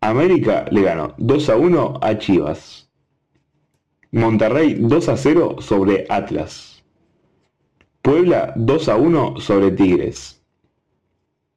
[0.00, 2.90] América le ganó 2 a 1 a Chivas.
[4.12, 6.82] Monterrey 2 a 0 sobre Atlas.
[8.00, 10.42] Puebla 2 a 1 sobre Tigres.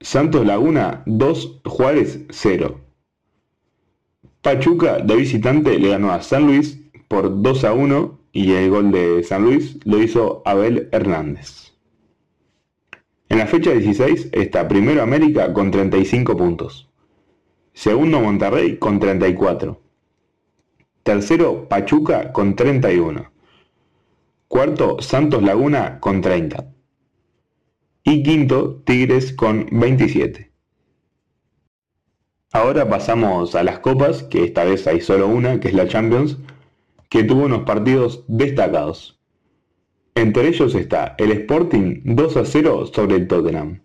[0.02, 2.82] Santos Laguna 2 Juárez 0.
[4.42, 6.78] Pachuca de visitante le ganó a San Luis
[7.08, 11.72] por 2 a 1 y el gol de San Luis lo hizo Abel Hernández.
[13.30, 16.90] En la fecha 16 está primero América con 35 puntos.
[17.74, 19.80] Segundo Monterrey con 34.
[21.04, 23.32] Tercero Pachuca con 31.
[24.48, 26.74] Cuarto Santos Laguna con 30.
[28.04, 30.52] Y quinto Tigres con 27.
[32.52, 36.38] Ahora pasamos a las copas, que esta vez hay solo una, que es la Champions,
[37.14, 39.20] que tuvo unos partidos destacados.
[40.16, 43.82] Entre ellos está el Sporting 2 a 0 sobre el Tottenham.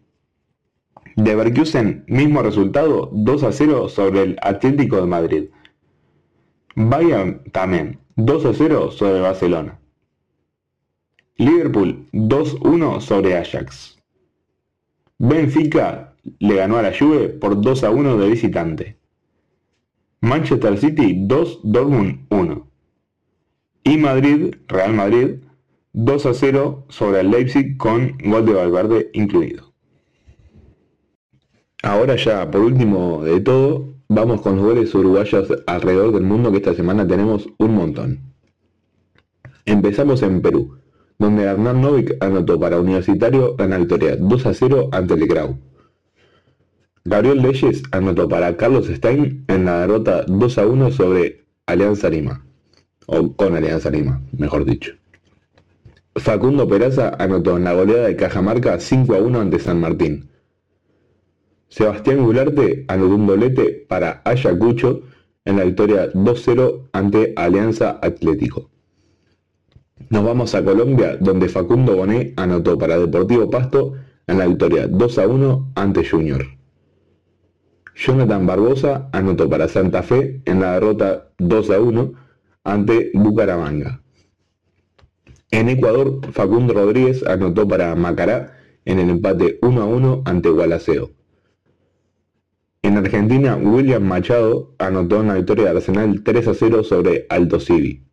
[1.15, 5.45] Leverkusen, mismo resultado, 2 a 0 sobre el Atlético de Madrid.
[6.75, 9.79] Bayern también, 2 a 0 sobre Barcelona.
[11.37, 13.99] Liverpool 2-1 sobre Ajax.
[15.19, 18.97] Benfica le ganó a la Juve por 2 a 1 de visitante.
[20.23, 22.68] Manchester City 2, Dortmund 1.
[23.85, 25.37] Y Madrid, Real Madrid,
[25.93, 29.73] 2 a 0 sobre el Leipzig con gol de Valverde incluido.
[31.83, 36.59] Ahora ya, por último de todo, vamos con los goles uruguayos alrededor del mundo que
[36.59, 38.21] esta semana tenemos un montón.
[39.65, 40.79] Empezamos en Perú,
[41.19, 45.59] donde Hernán Novik anotó para Universitario en la victoria 2 a 0 ante el Grau.
[47.05, 52.45] Gabriel Leyes anotó para Carlos Stein en la derrota 2 a 1 sobre Alianza Lima.
[53.11, 54.93] O con Alianza Lima, mejor dicho.
[56.15, 60.29] Facundo Peraza anotó en la goleada de Cajamarca 5 a 1 ante San Martín.
[61.69, 65.05] Sebastián Gularte anotó un doblete para Ayacucho
[65.47, 68.69] en la victoria 2-0 ante Alianza Atlético.
[70.11, 73.95] Nos vamos a Colombia, donde Facundo Bonet anotó para Deportivo Pasto
[74.27, 76.45] en la victoria 2 a 1 ante Junior.
[77.95, 82.28] Jonathan Barbosa anotó para Santa Fe en la derrota 2 a 1
[82.69, 84.03] ante Bucaramanga.
[85.51, 91.11] En Ecuador, Facundo Rodríguez anotó para Macará en el empate 1 a 1 ante Gualaceo.
[92.83, 97.61] En Argentina, William Machado anotó en la victoria de Arsenal 3 a 0 sobre Alto
[97.61, 98.05] Civi.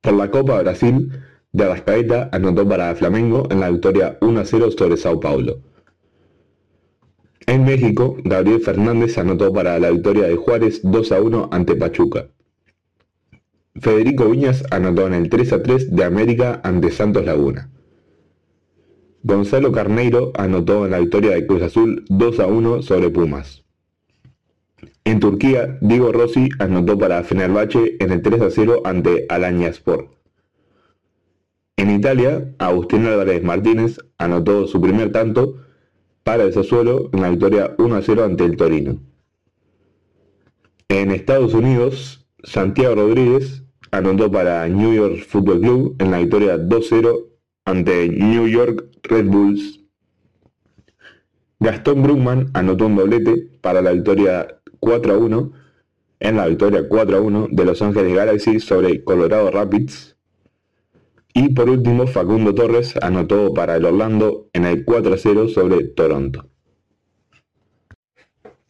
[0.00, 1.12] Por la Copa Brasil,
[1.52, 5.58] de Arrascaeta anotó para Flamengo en la victoria 1 a 0 sobre Sao Paulo.
[7.46, 12.28] En México, Gabriel Fernández anotó para la victoria de Juárez 2 a 1 ante Pachuca.
[13.76, 17.70] Federico Viñas anotó en el 3 a 3 de América ante Santos Laguna.
[19.22, 23.64] Gonzalo Carneiro anotó en la victoria de Cruz Azul 2 a 1 sobre Pumas.
[25.04, 29.26] En Turquía, Diego Rossi anotó para Fenerbahce en el 3 a 0 ante
[29.68, 30.10] Sport.
[31.76, 35.56] En Italia, Agustín Álvarez Martínez anotó su primer tanto
[36.24, 38.98] para el Sassuolo en la victoria 1 a 0 ante el Torino.
[40.88, 47.26] En Estados Unidos, Santiago Rodríguez anotó para New York Football Club en la victoria 2-0
[47.64, 49.80] ante New York Red Bulls.
[51.58, 55.52] Gastón Brugman anotó un doblete para la victoria 4-1
[56.20, 60.16] en la victoria 4-1 de Los Ángeles Galaxy sobre Colorado Rapids.
[61.32, 66.49] Y por último, Facundo Torres anotó para el Orlando en el 4-0 sobre Toronto.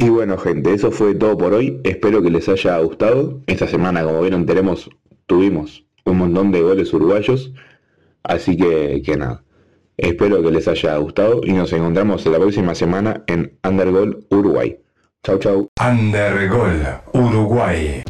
[0.02, 1.78] Y bueno gente, eso fue todo por hoy.
[1.84, 3.38] Espero que les haya gustado.
[3.46, 4.88] Esta semana, como vieron, tenemos,
[5.26, 7.52] tuvimos un montón de goles uruguayos.
[8.22, 9.44] Así que, que nada.
[9.98, 14.78] Espero que les haya gustado y nos encontramos la próxima semana en Undergol Uruguay.
[15.22, 15.68] Chau chau.
[15.86, 16.82] Undergol
[17.12, 18.02] Uruguay.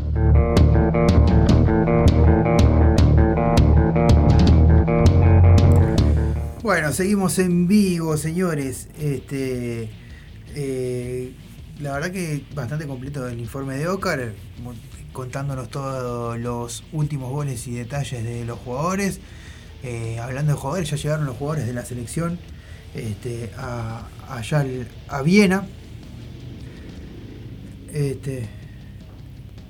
[6.62, 8.88] Bueno, seguimos en vivo, señores.
[8.96, 9.90] Este,
[10.54, 11.32] eh,
[11.80, 14.32] la verdad que bastante completo el informe de Ocar,
[15.12, 19.20] contándonos todos los últimos goles y detalles de los jugadores.
[19.82, 22.38] Eh, hablando de jugadores, ya llegaron los jugadores de la selección
[22.94, 24.64] este, a, allá
[25.08, 25.66] a Viena.
[27.92, 28.46] Este,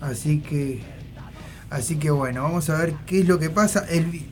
[0.01, 0.83] así que,
[1.71, 3.87] así que bueno, vamos a ver qué es lo que pasa.
[3.89, 4.30] El,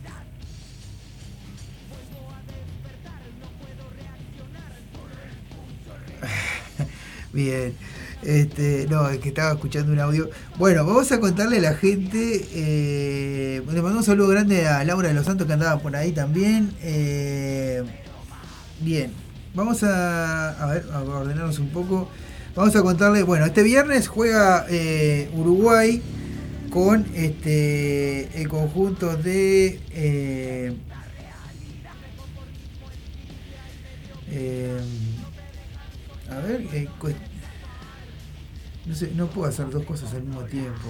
[7.33, 7.75] Bien.
[8.23, 10.29] Este, no, es que estaba escuchando un audio.
[10.57, 12.47] Bueno, vamos a contarle a la gente.
[12.53, 16.13] Eh, le mandamos un saludo grande a Laura de los Santos que andaba por ahí
[16.13, 16.73] también.
[16.83, 17.85] Eh,
[18.81, 19.13] bien,
[19.55, 22.09] vamos a, ordenarnos un poco.
[22.57, 23.23] Vamos a contarle.
[23.23, 26.03] Bueno, este viernes juega eh, Uruguay
[26.71, 29.79] con este el conjunto de.
[39.15, 40.89] No puedo hacer dos cosas al mismo tiempo.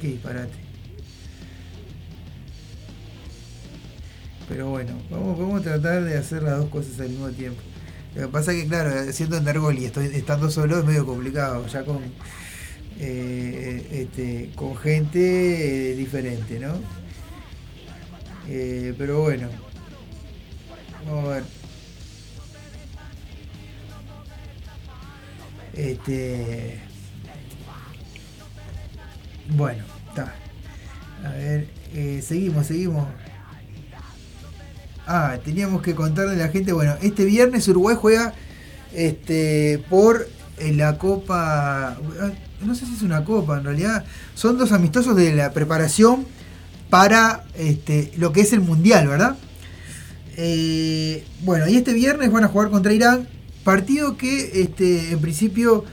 [0.00, 0.54] Qué disparate.
[4.48, 7.60] Pero bueno, vamos, vamos a tratar de hacer las dos cosas al mismo tiempo.
[8.14, 11.84] Lo que pasa es que, claro, siendo Endergol y estando solo es medio complicado, ya
[11.84, 12.00] con,
[12.98, 16.74] eh, este, con gente eh, diferente, ¿no?
[18.48, 19.48] Eh, pero bueno,
[21.06, 21.57] vamos a ver.
[25.78, 26.80] Este.
[29.50, 30.34] Bueno, está.
[31.24, 33.06] A ver, eh, seguimos, seguimos.
[35.06, 38.34] Ah, teníamos que contarle a la gente, bueno, este viernes Uruguay juega
[38.92, 44.04] este por eh, la Copa, ah, no sé si es una Copa, en realidad
[44.34, 46.26] son dos amistosos de la preparación
[46.90, 49.36] para este, lo que es el Mundial, ¿verdad?
[50.36, 53.28] Eh, bueno, y este viernes van a jugar contra Irán,
[53.72, 55.84] partido que este, en principio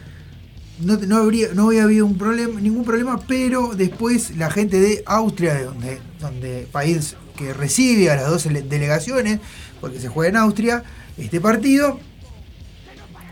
[0.80, 5.04] no, no habría, no había habido un problema, ningún problema, pero después la gente de
[5.06, 9.40] Austria, de donde, donde país que recibe a las dos ele- delegaciones,
[9.82, 10.84] porque se juega en Austria,
[11.18, 12.00] este partido,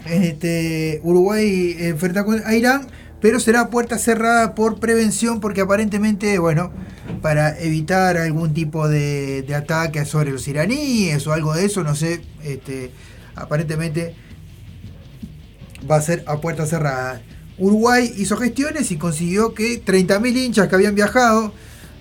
[0.06, 2.88] este, Uruguay enfrenta con- a Irán,
[3.22, 6.72] pero será puerta cerrada por prevención, porque aparentemente, bueno,
[7.22, 11.96] para evitar algún tipo de, de ataque sobre los iraníes o algo de eso, no
[11.96, 12.92] sé, este,
[13.36, 14.16] aparentemente
[15.90, 17.22] va a ser a puerta cerrada.
[17.58, 21.54] Uruguay hizo gestiones y consiguió que 30.000 hinchas que habían viajado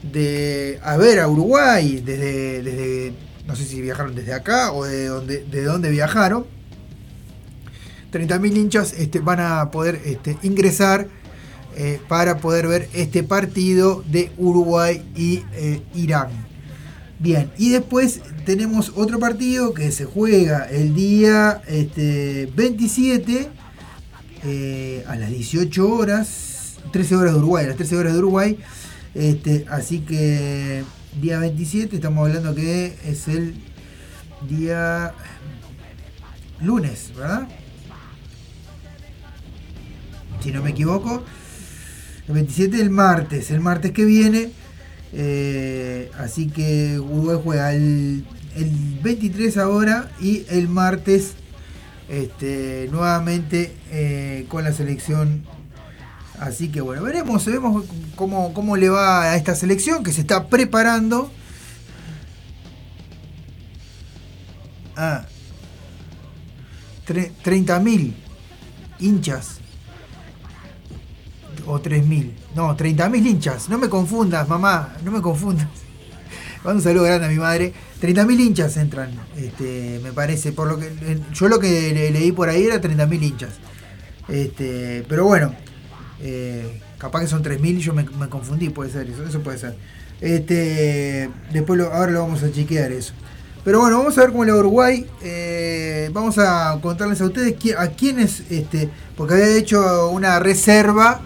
[0.03, 3.12] de a ver a Uruguay desde, desde
[3.47, 6.47] no sé si viajaron desde acá o de donde, de dónde viajaron.
[8.12, 11.09] 30.000 hinchas este, van a poder este, ingresar
[11.76, 16.28] eh, para poder ver este partido de Uruguay y eh, Irán.
[17.18, 23.49] Bien, y después tenemos otro partido que se juega el día este, 27
[24.45, 28.59] eh, a las 18 horas, 13 horas de Uruguay, a las 13 horas de Uruguay.
[29.14, 30.84] Este, así que
[31.20, 33.55] día 27, estamos hablando que es el
[34.49, 35.12] día
[36.61, 37.49] lunes, ¿verdad?
[40.43, 41.22] Si no me equivoco.
[42.28, 44.51] El 27 el martes, el martes que viene.
[45.12, 48.24] eh, así que Uruguay juega el,
[48.57, 51.34] el 23 ahora y el martes
[52.13, 55.45] este, nuevamente eh, con la selección.
[56.39, 57.85] Así que bueno, veremos, veremos
[58.17, 61.31] cómo, cómo le va a esta selección que se está preparando.
[64.97, 65.25] Ah,
[67.07, 68.13] tre- 30.000
[69.01, 69.59] hinchas.
[71.67, 72.33] O 3.000.
[72.55, 73.69] No, 30.000 hinchas.
[73.69, 74.97] No me confundas, mamá.
[75.05, 75.69] No me confundas.
[76.65, 77.73] Mando un saludo grande a mi madre.
[78.03, 80.51] 30.000 hinchas entran, este, me parece.
[80.53, 80.91] Por lo que
[81.33, 83.51] yo lo que le- leí por ahí era 30.000 hinchas.
[84.29, 85.55] Este, pero bueno,
[86.21, 89.77] eh, capaz que son 3.000 y yo me, confundí, puede ser eso, eso puede ser.
[90.21, 93.13] Este, después lo- ahora lo vamos a chequear eso.
[93.65, 95.07] Pero bueno, vamos a ver cómo le Uruguay.
[95.23, 101.21] Eh, vamos a contarles a ustedes a quiénes, este, porque había hecho una reserva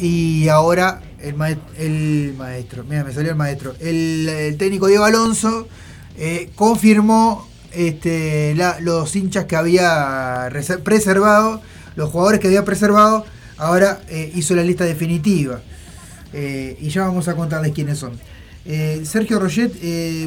[0.00, 5.68] y ahora el, maes- el maestro, mira, me salió el maestro, el, técnico Diego Alonso
[6.16, 11.60] eh, confirmó este, los hinchas que había reser- preservado,
[11.96, 13.24] los jugadores que había preservado,
[13.56, 15.60] ahora eh, hizo la lista definitiva.
[16.32, 18.12] Eh, y ya vamos a contarles quiénes son.
[19.04, 19.72] Sergio Roget,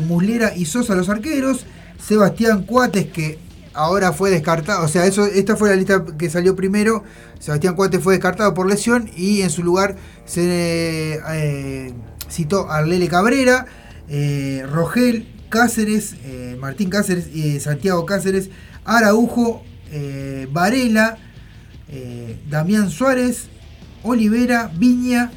[0.07, 1.65] Muslera y Sosa los arqueros,
[2.03, 3.37] Sebastián Cuates que
[3.73, 7.03] ahora fue descartado, o sea, eso, esta fue la lista que salió primero,
[7.39, 9.95] Sebastián Cuates fue descartado por lesión y en su lugar
[10.25, 11.93] se eh,
[12.29, 13.65] citó a Arlele Cabrera,
[14.13, 18.49] eh, Rogel, Cáceres, eh, Martín Cáceres, eh, Santiago Cáceres,
[18.85, 19.63] Araujo,
[20.51, 21.17] Varela,
[22.49, 23.49] Damián Suárez,
[24.03, 25.31] Olivera, Viña,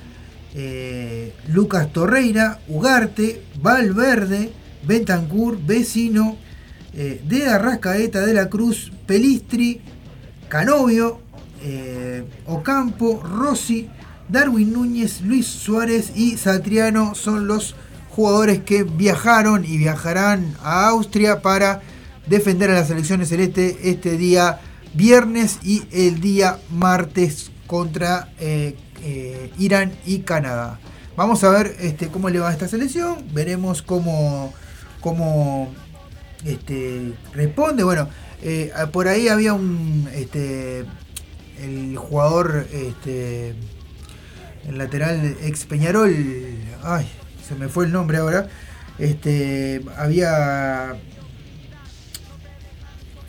[1.49, 4.53] Lucas Torreira, Ugarte, Valverde,
[4.87, 6.37] Bentancur, Vecino,
[6.97, 9.81] eh, de Arrascaeta de la Cruz, Pelistri,
[10.49, 11.21] Canovio,
[11.63, 13.89] eh, Ocampo, Rossi,
[14.29, 17.75] Darwin Núñez, Luis Suárez y Satriano son los
[18.11, 21.83] jugadores que viajaron y viajarán a Austria para
[22.27, 24.61] defender a las selecciones celeste este día
[24.95, 30.79] viernes y el día martes contra eh, eh, Irán y Canadá.
[31.17, 34.53] Vamos a ver este, cómo le va esta selección, veremos cómo,
[35.01, 35.73] cómo
[36.45, 37.85] este, responde.
[37.85, 38.09] Bueno,
[38.43, 40.85] eh, por ahí había un este,
[41.63, 43.55] el jugador este,
[44.69, 46.15] el lateral ex Peñarol,
[46.83, 47.09] ay,
[47.47, 48.49] se me fue el nombre ahora.
[48.99, 50.97] Este, había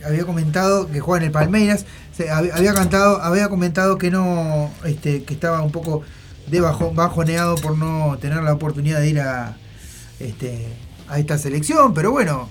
[0.05, 1.85] había comentado que juega en el Palmeiras,
[2.31, 6.03] había cantado, había comentado que no, este, que estaba un poco
[6.47, 9.57] de bajo, bajoneado por no tener la oportunidad de ir a,
[10.19, 10.67] este,
[11.07, 12.47] a esta selección, pero bueno,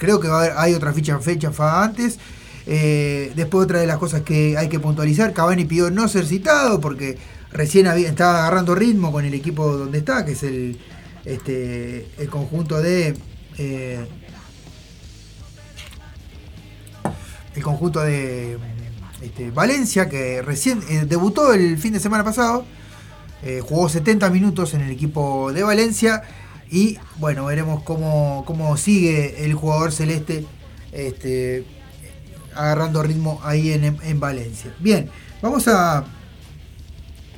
[0.00, 2.18] creo que hay otra ficha fecha fa antes.
[2.66, 6.80] Eh, después otra de las cosas que hay que puntualizar, Cavani pidió no ser citado
[6.80, 7.18] porque
[7.52, 10.78] recién había, estaba agarrando ritmo con el equipo donde está, que es el,
[11.24, 13.16] este, el conjunto de
[13.58, 14.06] eh,
[17.54, 18.58] el conjunto de
[19.22, 22.64] este, Valencia, que recién eh, debutó el fin de semana pasado,
[23.62, 26.22] jugó 70 minutos en el equipo de Valencia
[26.70, 30.46] y bueno, veremos cómo, cómo sigue el jugador celeste
[30.92, 31.64] este,
[32.54, 34.74] agarrando ritmo ahí en, en Valencia.
[34.78, 35.10] Bien,
[35.42, 36.04] vamos a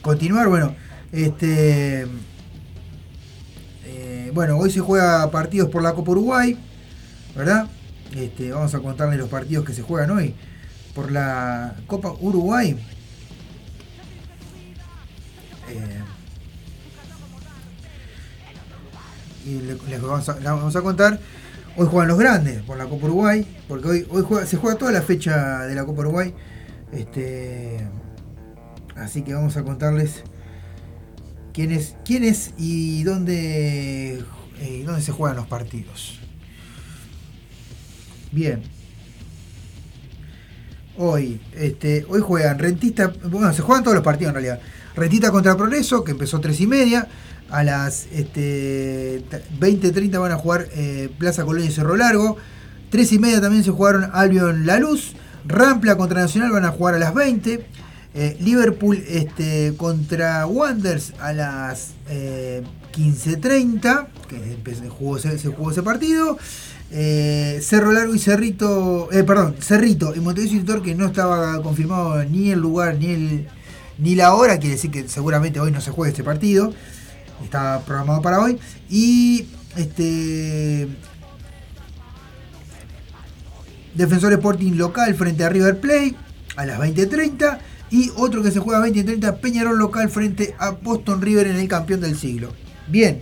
[0.03, 0.75] continuar, bueno,
[1.13, 2.07] este...
[4.35, 6.57] bueno, hoy se juega partidos por la Copa Uruguay,
[7.37, 7.69] ¿verdad?
[8.17, 10.35] Este, vamos a contarles los partidos que se juegan hoy
[10.95, 12.77] por la Copa Uruguay.
[15.69, 16.02] Eh,
[19.47, 21.19] y le- les vamos a, les vamos a contar.
[21.77, 24.93] Hoy juegan los grandes por la Copa Uruguay, porque hoy, hoy juega- se juega toda
[24.93, 26.35] la fecha de la Copa Uruguay.
[26.93, 27.79] Este,
[28.97, 30.23] así que vamos a contarles
[31.55, 34.23] quién es, quién es y dónde,
[34.61, 36.19] eh, dónde se juegan los partidos.
[38.31, 38.63] Bien.
[40.99, 44.61] Hoy, este, hoy juegan Rentista, bueno, se juegan todos los partidos en realidad.
[44.95, 47.09] Rentista contra Progreso, que empezó 3 y media.
[47.53, 49.23] A las este,
[49.61, 52.37] 20.30 van a jugar eh, Plaza Colonia y Cerro Largo.
[52.91, 55.13] 3 y media también se jugaron Albion La Luz.
[55.47, 57.67] Rampla contra Nacional van a jugar a las 20.
[58.15, 62.63] Eh, Liverpool este, contra Wanderers a las eh,
[62.95, 66.39] 15.30, que empe- se jugó, se, jugó ese partido.
[66.91, 72.23] Eh, Cerro Largo y Cerrito, eh, perdón, Cerrito y Montevideo y Torque no estaba confirmado
[72.25, 73.49] ni el lugar ni el
[73.99, 76.73] ni la hora, quiere decir que seguramente hoy no se juega este partido.
[77.43, 78.59] Está programado para hoy.
[78.89, 80.89] Y este
[83.95, 86.15] Defensor Sporting local frente a River Plate
[86.57, 87.59] a las 20.30.
[87.91, 91.69] Y otro que se juega a 20.30, Peñarol local frente a Boston River en el
[91.69, 92.53] campeón del siglo.
[92.89, 93.21] Bien.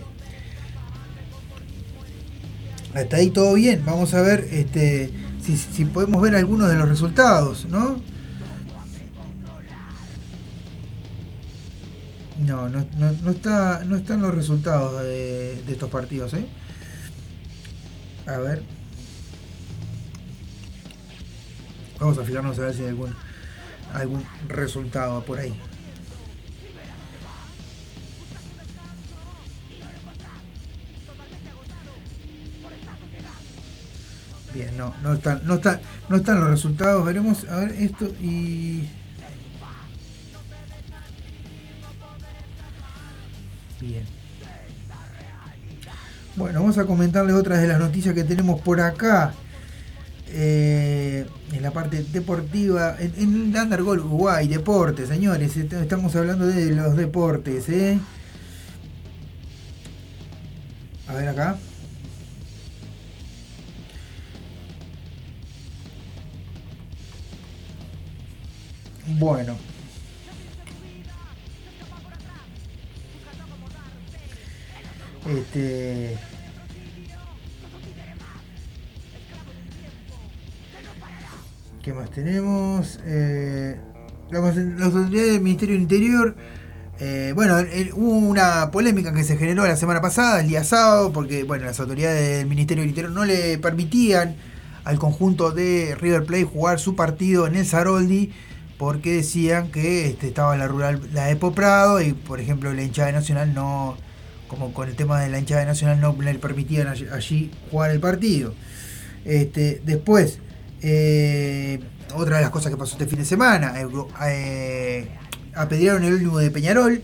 [2.93, 3.83] Hasta ahí todo bien.
[3.85, 5.11] Vamos a ver este,
[5.45, 8.10] si, si podemos ver algunos de los resultados, ¿no?
[12.51, 16.45] No, no, no, está, no están los resultados de, de estos partidos, ¿eh?
[18.25, 18.61] A ver.
[21.97, 23.15] Vamos a fijarnos a ver si hay algún,
[23.93, 25.57] algún resultado por ahí.
[34.53, 35.79] Bien, no, no están, no están,
[36.09, 37.05] no están los resultados.
[37.05, 38.89] Veremos a ver esto y.
[43.81, 44.03] Bien.
[46.35, 49.33] Bueno, vamos a comentarles otras de las noticias que tenemos por acá.
[50.33, 56.71] Eh, en la parte deportiva, en, en Undergol Uruguay, deportes, señores, est- estamos hablando de
[56.73, 57.99] los deportes, ¿eh?
[61.07, 61.57] A ver acá.
[69.19, 69.55] Bueno.
[75.25, 76.17] Este.
[81.81, 82.99] ¿Qué más tenemos?
[83.05, 83.79] Eh,
[84.29, 86.35] las las autoridades del Ministerio del Interior.
[86.99, 87.57] eh, bueno,
[87.95, 91.79] hubo una polémica que se generó la semana pasada, el día sábado, porque bueno, las
[91.79, 94.35] autoridades del Ministerio del Interior no le permitían
[94.83, 98.31] al conjunto de River Plate jugar su partido en el Saroldi
[98.77, 103.11] porque decían que este, estaba la rural, la de Prado y por ejemplo la hinchada
[103.11, 103.97] Nacional no,
[104.51, 108.01] como con el tema de la hinchada de Nacional no le permitían allí, jugar el
[108.01, 108.53] partido.
[109.23, 110.39] Este, después,
[110.81, 111.79] eh,
[112.13, 113.87] otra de las cosas que pasó este fin de semana, eh,
[114.27, 115.07] eh,
[115.55, 116.95] apedrearon el último de Peñarol.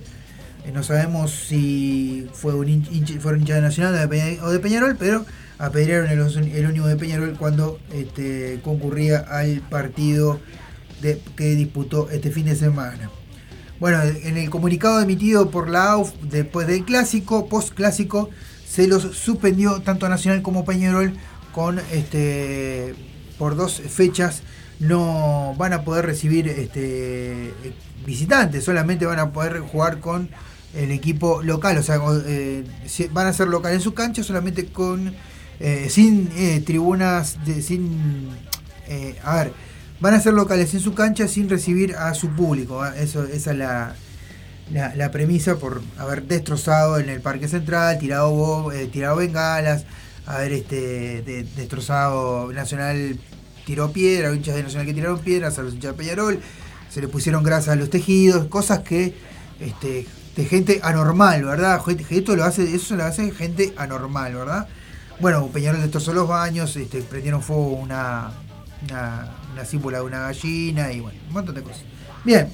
[0.66, 4.10] Eh, no sabemos si fue un hin- hincha, hinchas de Nacional
[4.44, 5.26] o de, Peñarol, pero
[5.58, 6.20] apedrearon el,
[6.54, 10.42] el de Peñarol cuando este, concurría al partido
[11.02, 13.10] de- que disputó este fin de semana.
[13.80, 18.30] Bueno, en el comunicado emitido por la AUF después del clásico, post clásico,
[18.68, 21.14] se los suspendió tanto a Nacional como Peñarol
[21.54, 22.96] con este
[23.38, 24.42] por dos fechas
[24.80, 27.54] no van a poder recibir este
[28.06, 30.30] visitantes, solamente van a poder jugar con
[30.76, 32.64] el equipo local, o sea, eh,
[33.12, 35.14] van a ser local en su cancha solamente con
[35.60, 38.30] eh, sin eh, tribunas, de, sin
[38.88, 39.54] eh, a ver,
[40.00, 42.86] van a ser locales en su cancha sin recibir a su público.
[42.86, 43.96] esa es la,
[44.72, 49.86] la, premisa por haber destrozado en el Parque Central, tirado, bo- eh, tirado bengalas,
[50.26, 53.18] haber este, de- destrozado Nacional
[53.66, 56.40] tiró piedra, hinchas de Nacional que tiraron piedras, a los hinchas de Peñarol,
[56.90, 59.14] se le pusieron grasas a los tejidos, cosas que
[59.60, 61.82] este, de gente anormal, ¿verdad?
[62.10, 64.68] Esto lo hace, eso lo hace gente anormal, ¿verdad?
[65.20, 68.32] Bueno, Peñarol destrozó los baños, este, prendieron fuego una,
[69.58, 71.84] una símbula de una gallina y bueno, un montón de cosas.
[72.24, 72.48] Bien.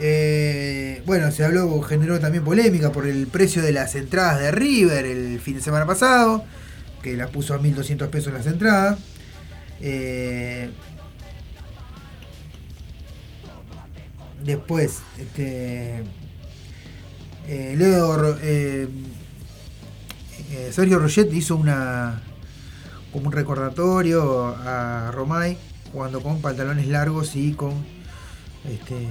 [0.00, 5.04] Eh, bueno, se habló, generó también polémica por el precio de las entradas de River
[5.04, 6.44] el fin de semana pasado,
[7.02, 8.98] que la puso a 1.200 pesos las entradas.
[9.80, 10.70] Eh,
[14.42, 16.02] después, este,
[17.46, 18.36] eh, Leo
[20.72, 22.22] Sergio Roget hizo una
[23.12, 25.56] como un recordatorio a Romay
[25.92, 27.72] jugando con pantalones largos y con
[28.68, 29.06] este,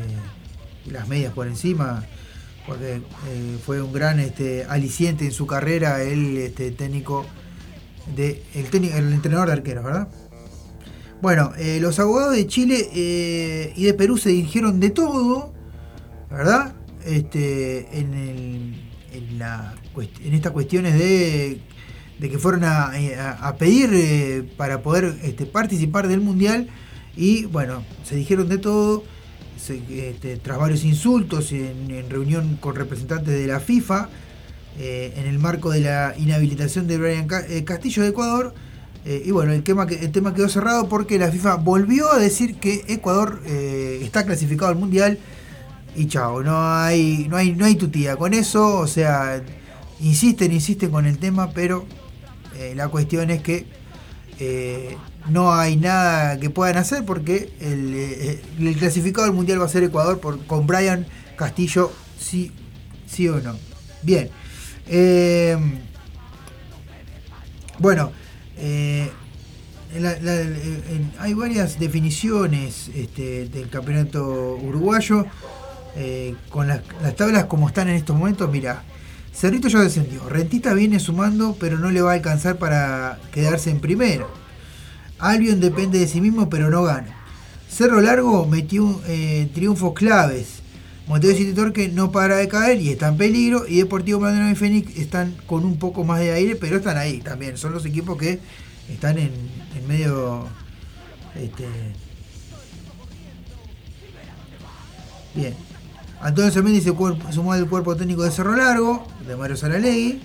[0.85, 2.03] las medias por encima
[2.65, 7.25] porque eh, fue un gran este, aliciente en su carrera el este, técnico
[8.15, 8.65] de el,
[9.13, 10.07] entrenador de arqueros, ¿verdad?
[11.21, 15.53] Bueno, eh, los abogados de Chile eh, y de Perú se dijeron de todo,
[16.29, 16.73] ¿verdad?
[17.05, 19.75] Este, en, el- en, la,
[20.23, 21.61] en estas cuestiones de,
[22.19, 26.67] de que fueron a, eh, a- pedir eh, para poder este, participar del Mundial
[27.15, 29.03] y bueno, se dijeron de todo
[29.67, 34.09] este, tras varios insultos en, en reunión con representantes de la FIFA
[34.79, 38.53] eh, en el marco de la inhabilitación de Brian Ca- Castillo de Ecuador.
[39.05, 42.83] y bueno, el tema, el tema quedó cerrado porque la FIFA volvió a decir que
[42.87, 45.17] Ecuador está clasificado al Mundial
[45.95, 49.41] y chao, no hay, no hay, no hay tutía con eso, o sea,
[49.99, 51.85] insisten, insisten con el tema, pero
[52.59, 53.65] eh, la cuestión es que
[54.37, 54.97] eh,
[55.29, 60.19] no hay nada que puedan hacer porque el, eh, clasificado mundial va a ser Ecuador
[60.19, 61.07] por, con Brian
[61.37, 61.89] Castillo,
[62.19, 62.51] sí,
[63.07, 63.55] sí o no.
[64.01, 64.29] Bien.
[64.87, 65.57] Eh,
[67.79, 68.11] bueno,
[68.57, 69.09] eh,
[71.19, 75.25] hay varias definiciones este, del campeonato uruguayo.
[76.49, 78.83] con las, las tablas como están en estos momentos, mira,
[79.33, 80.27] Cerrito ya descendió.
[80.27, 84.25] Rentista viene sumando, pero no le va a alcanzar para quedarse en primera.
[85.19, 87.15] Albion depende de sí mismo, pero no gana.
[87.69, 90.59] Cerro Largo metió eh, triunfos claves.
[91.07, 93.67] Montevideo City Torque no para de caer y está en peligro.
[93.67, 97.19] Y Deportivo Maldonado y Fénix están con un poco más de aire, pero están ahí
[97.19, 97.57] también.
[97.57, 98.39] Son los equipos que
[98.89, 99.31] están en,
[99.87, 100.47] medio.
[101.35, 101.65] Este,
[105.33, 105.55] bien.
[106.21, 106.93] Antonio Semendi se
[107.31, 110.21] sumó al cuerpo técnico de Cerro Largo, de Mario Saralegui.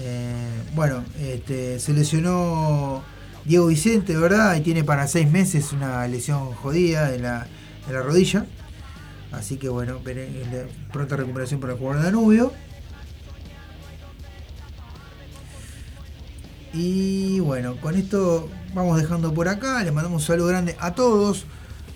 [0.00, 3.02] Eh, bueno, este, se lesionó
[3.44, 4.54] Diego Vicente, ¿verdad?
[4.56, 7.46] Y tiene para seis meses una lesión jodida de la,
[7.86, 8.46] de la rodilla.
[9.32, 12.52] Así que bueno, le- pronta recuperación para el jugador de Danubio.
[16.72, 19.82] Y bueno, con esto vamos dejando por acá.
[19.82, 21.44] Les mandamos un saludo grande a todos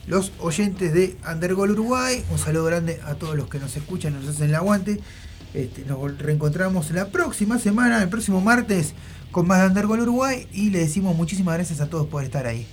[0.06, 2.24] los oyentes de Undergol Uruguay.
[2.30, 5.00] Un saludo grande a todos los que nos escuchan, nos hacen el aguante.
[5.54, 8.92] Este, nos reencontramos la próxima semana, el próximo martes,
[9.30, 10.48] con más de Undergol Uruguay.
[10.52, 12.66] Y le decimos muchísimas gracias a todos por estar ahí.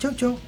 [0.00, 0.38] Chau, chau.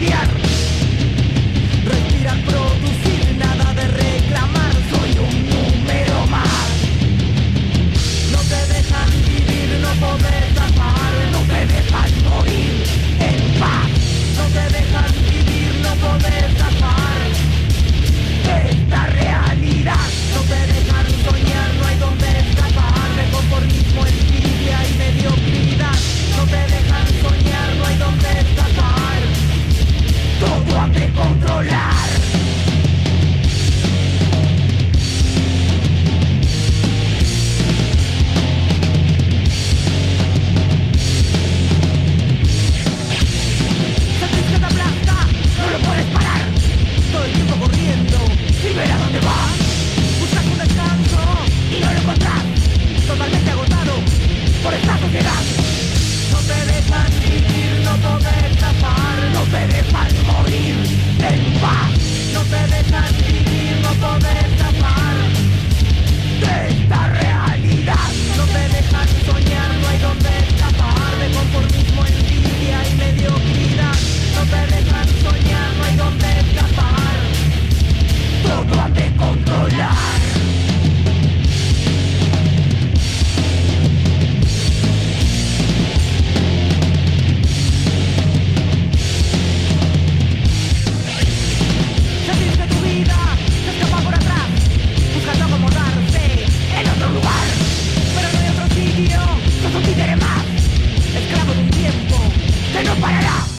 [0.00, 0.39] cambiar.